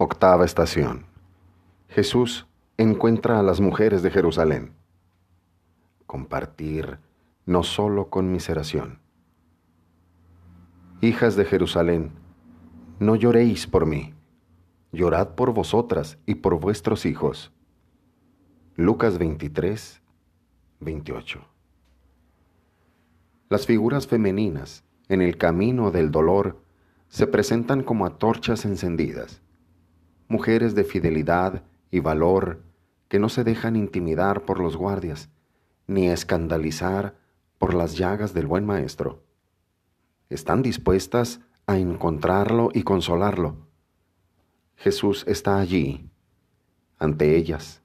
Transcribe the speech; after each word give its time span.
Octava 0.00 0.44
estación. 0.44 1.06
Jesús 1.88 2.46
encuentra 2.76 3.40
a 3.40 3.42
las 3.42 3.60
mujeres 3.60 4.00
de 4.00 4.12
Jerusalén. 4.12 4.70
Compartir 6.06 7.00
no 7.46 7.64
solo 7.64 8.08
conmiseración. 8.08 9.00
Hijas 11.00 11.34
de 11.34 11.44
Jerusalén, 11.44 12.12
no 13.00 13.16
lloréis 13.16 13.66
por 13.66 13.86
mí, 13.86 14.14
llorad 14.92 15.30
por 15.30 15.52
vosotras 15.52 16.16
y 16.26 16.36
por 16.36 16.60
vuestros 16.60 17.04
hijos. 17.04 17.50
Lucas 18.76 19.18
23, 19.18 20.00
28. 20.78 21.40
Las 23.48 23.66
figuras 23.66 24.06
femeninas 24.06 24.84
en 25.08 25.22
el 25.22 25.36
camino 25.36 25.90
del 25.90 26.12
dolor 26.12 26.62
se 27.08 27.26
presentan 27.26 27.82
como 27.82 28.06
antorchas 28.06 28.64
encendidas, 28.64 29.42
mujeres 30.28 30.74
de 30.74 30.84
fidelidad 30.84 31.62
y 31.90 32.00
valor 32.00 32.62
que 33.08 33.18
no 33.18 33.30
se 33.30 33.44
dejan 33.44 33.76
intimidar 33.76 34.42
por 34.42 34.60
los 34.60 34.76
guardias, 34.76 35.30
ni 35.86 36.08
escandalizar 36.08 37.16
por 37.56 37.72
las 37.72 37.96
llagas 37.96 38.34
del 38.34 38.46
buen 38.46 38.66
maestro. 38.66 39.24
Están 40.28 40.62
dispuestas 40.62 41.40
a 41.66 41.78
encontrarlo 41.78 42.68
y 42.74 42.82
consolarlo. 42.82 43.56
Jesús 44.76 45.24
está 45.26 45.58
allí, 45.58 46.10
ante 46.98 47.36
ellas. 47.36 47.82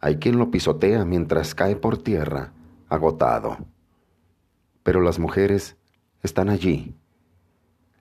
Hay 0.00 0.16
quien 0.16 0.38
lo 0.38 0.50
pisotea 0.50 1.04
mientras 1.04 1.54
cae 1.54 1.76
por 1.76 1.98
tierra, 1.98 2.52
agotado. 2.88 3.58
Pero 4.82 5.02
las 5.02 5.18
mujeres 5.18 5.76
están 6.22 6.48
allí, 6.48 6.96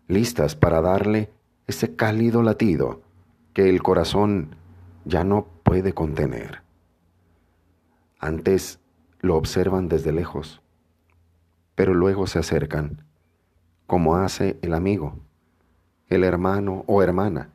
listas 0.07 0.55
para 0.55 0.81
darle 0.81 1.31
ese 1.67 1.95
cálido 1.95 2.41
latido 2.41 3.04
que 3.55 3.69
el 3.69 3.81
corazón 3.81 4.57
ya 5.05 5.23
no 5.23 5.47
puede 5.63 5.93
contener. 5.93 6.61
Antes 8.19 8.81
lo 9.21 9.37
observan 9.37 9.87
desde 9.87 10.11
lejos, 10.11 10.61
pero 11.73 11.93
luego 11.93 12.27
se 12.27 12.37
acercan, 12.37 13.05
como 13.87 14.17
hace 14.17 14.59
el 14.61 14.73
amigo, 14.73 15.19
el 16.09 16.25
hermano 16.25 16.83
o 16.87 17.01
hermana, 17.01 17.51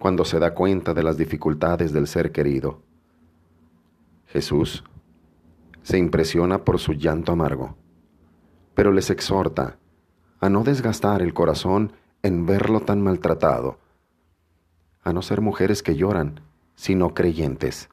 cuando 0.00 0.24
se 0.24 0.40
da 0.40 0.54
cuenta 0.54 0.92
de 0.92 1.04
las 1.04 1.16
dificultades 1.16 1.92
del 1.92 2.08
ser 2.08 2.32
querido. 2.32 2.82
Jesús 4.26 4.82
se 5.82 5.98
impresiona 5.98 6.64
por 6.64 6.80
su 6.80 6.94
llanto 6.94 7.30
amargo, 7.30 7.76
pero 8.74 8.90
les 8.90 9.08
exhorta 9.08 9.78
a 10.40 10.48
no 10.48 10.64
desgastar 10.64 11.22
el 11.22 11.32
corazón 11.32 11.92
en 12.24 12.44
verlo 12.44 12.80
tan 12.80 13.00
maltratado, 13.00 13.78
a 15.08 15.12
no 15.12 15.22
ser 15.22 15.40
mujeres 15.40 15.82
que 15.82 15.96
lloran, 15.96 16.40
sino 16.74 17.14
creyentes. 17.14 17.88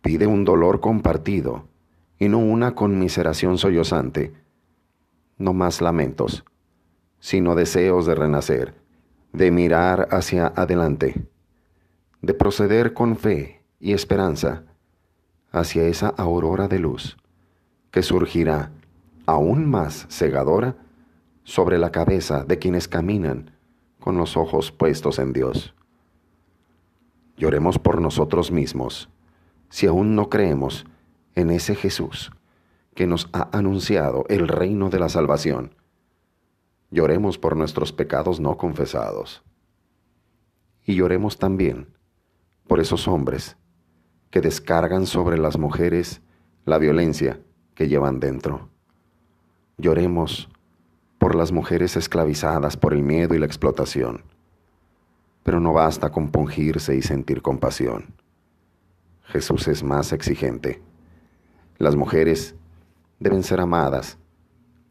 Pide 0.00 0.26
un 0.26 0.44
dolor 0.44 0.80
compartido 0.80 1.68
y 2.18 2.28
no 2.28 2.38
una 2.38 2.74
conmiseración 2.74 3.58
sollozante, 3.58 4.32
no 5.36 5.52
más 5.52 5.82
lamentos, 5.82 6.44
sino 7.20 7.54
deseos 7.54 8.06
de 8.06 8.14
renacer, 8.14 8.74
de 9.32 9.50
mirar 9.50 10.08
hacia 10.10 10.46
adelante, 10.46 11.26
de 12.22 12.34
proceder 12.34 12.94
con 12.94 13.16
fe 13.16 13.62
y 13.78 13.92
esperanza 13.92 14.64
hacia 15.52 15.84
esa 15.84 16.08
aurora 16.08 16.66
de 16.66 16.78
luz 16.78 17.18
que 17.90 18.02
surgirá 18.02 18.72
aún 19.26 19.68
más 19.68 20.06
cegadora 20.08 20.76
sobre 21.44 21.78
la 21.78 21.92
cabeza 21.92 22.44
de 22.44 22.58
quienes 22.58 22.88
caminan 22.88 23.57
con 24.00 24.16
los 24.16 24.36
ojos 24.36 24.72
puestos 24.72 25.18
en 25.18 25.32
Dios. 25.32 25.74
Lloremos 27.36 27.78
por 27.78 28.00
nosotros 28.00 28.50
mismos, 28.50 29.08
si 29.68 29.86
aún 29.86 30.14
no 30.14 30.28
creemos 30.28 30.86
en 31.34 31.50
ese 31.50 31.74
Jesús 31.74 32.32
que 32.94 33.06
nos 33.06 33.28
ha 33.32 33.48
anunciado 33.56 34.24
el 34.28 34.48
reino 34.48 34.90
de 34.90 34.98
la 34.98 35.08
salvación. 35.08 35.74
Lloremos 36.90 37.38
por 37.38 37.54
nuestros 37.56 37.92
pecados 37.92 38.40
no 38.40 38.56
confesados. 38.56 39.44
Y 40.84 40.96
lloremos 40.96 41.38
también 41.38 41.94
por 42.66 42.80
esos 42.80 43.06
hombres 43.06 43.56
que 44.30 44.40
descargan 44.40 45.06
sobre 45.06 45.38
las 45.38 45.58
mujeres 45.58 46.22
la 46.64 46.78
violencia 46.78 47.40
que 47.74 47.88
llevan 47.88 48.18
dentro. 48.18 48.68
Lloremos 49.76 50.48
por 51.18 51.34
las 51.34 51.52
mujeres 51.52 51.96
esclavizadas 51.96 52.76
por 52.76 52.94
el 52.94 53.02
miedo 53.02 53.34
y 53.34 53.38
la 53.38 53.46
explotación. 53.46 54.22
Pero 55.42 55.60
no 55.60 55.72
basta 55.72 56.10
compungirse 56.10 56.94
y 56.96 57.02
sentir 57.02 57.42
compasión. 57.42 58.14
Jesús 59.24 59.68
es 59.68 59.82
más 59.82 60.12
exigente. 60.12 60.80
Las 61.76 61.96
mujeres 61.96 62.54
deben 63.18 63.42
ser 63.42 63.60
amadas 63.60 64.18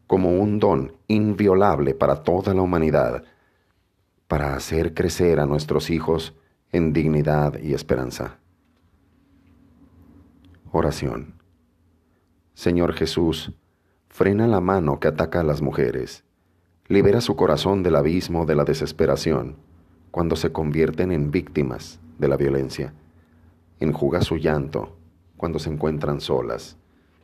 como 0.06 0.30
un 0.38 0.58
don 0.58 0.92
inviolable 1.06 1.94
para 1.94 2.22
toda 2.22 2.54
la 2.54 2.62
humanidad, 2.62 3.24
para 4.26 4.54
hacer 4.54 4.94
crecer 4.94 5.40
a 5.40 5.46
nuestros 5.46 5.90
hijos 5.90 6.34
en 6.72 6.92
dignidad 6.92 7.58
y 7.60 7.74
esperanza. 7.74 8.38
Oración. 10.70 11.34
Señor 12.54 12.92
Jesús, 12.94 13.52
frena 14.08 14.46
la 14.46 14.60
mano 14.60 15.00
que 15.00 15.08
ataca 15.08 15.40
a 15.40 15.44
las 15.44 15.62
mujeres, 15.62 16.24
libera 16.88 17.20
su 17.20 17.36
corazón 17.36 17.82
del 17.82 17.96
abismo 17.96 18.46
de 18.46 18.54
la 18.54 18.64
desesperación 18.64 19.56
cuando 20.10 20.36
se 20.36 20.52
convierten 20.52 21.12
en 21.12 21.30
víctimas 21.30 22.00
de 22.18 22.28
la 22.28 22.36
violencia, 22.36 22.94
enjuga 23.78 24.22
su 24.22 24.36
llanto 24.36 24.96
cuando 25.36 25.58
se 25.58 25.70
encuentran 25.70 26.20
solas 26.20 26.76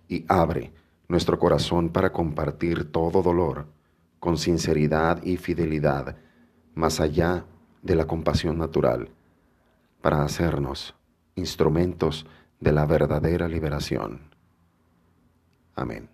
y 0.09 0.25
abre 0.29 0.73
nuestro 1.09 1.39
corazón 1.39 1.89
para 1.89 2.13
compartir 2.13 2.91
todo 2.91 3.23
dolor 3.23 3.67
con 4.21 4.39
sinceridad 4.39 5.23
y 5.23 5.37
fidelidad 5.37 6.17
más 6.75 7.01
allá 7.01 7.45
de 7.83 7.95
la 7.95 8.07
compasión 8.07 8.59
natural, 8.59 9.11
para 10.01 10.23
hacernos 10.23 10.95
instrumentos 11.35 12.27
de 12.61 12.73
la 12.73 12.87
verdadera 12.87 13.49
liberación. 13.49 14.21
Amén. 15.75 16.14